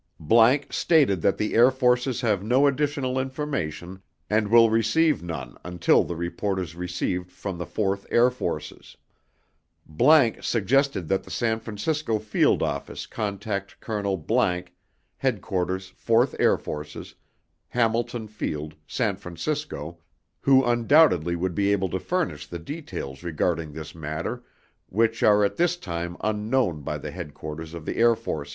____stated 0.73 1.21
that 1.21 1.37
the 1.37 1.53
Air 1.53 1.69
Forces 1.69 2.21
have 2.21 2.43
no 2.43 2.65
additional 2.65 3.19
information 3.19 4.01
and 4.31 4.47
will 4.47 4.67
receive 4.67 5.21
none 5.21 5.59
until 5.63 6.03
the 6.03 6.15
report 6.15 6.57
is 6.57 6.73
received 6.75 7.31
from 7.31 7.59
the 7.59 7.67
4th 7.67 8.07
Air 8.09 8.31
Forces.____ 8.31 8.97
suggested 10.43 11.07
that 11.07 11.21
the 11.21 11.29
San 11.29 11.59
Francisco 11.59 12.17
Field 12.17 12.63
Office 12.63 13.05
contact 13.05 13.79
Colonel____ 13.79 14.17
Headquarters 15.17 15.93
4th 16.03 16.33
Air 16.39 16.57
Forces, 16.57 17.13
Hamilton 17.67 18.27
Field, 18.27 18.73
San 18.87 19.15
Francisco, 19.17 19.99
who 20.39 20.65
undoubtedly 20.65 21.35
would 21.35 21.53
be 21.53 21.71
able 21.71 21.89
to 21.89 21.99
furnish 21.99 22.47
the 22.47 22.57
details 22.57 23.21
regarding 23.21 23.71
this 23.71 23.93
matter 23.93 24.41
which 24.89 25.21
are 25.21 25.43
at 25.45 25.57
this 25.57 25.77
time 25.77 26.17
unknown 26.21 26.81
by 26.81 26.97
the 26.97 27.11
Headquarters 27.11 27.75
of 27.75 27.85
the 27.85 27.97
Air 27.97 28.15
Forces. 28.15 28.49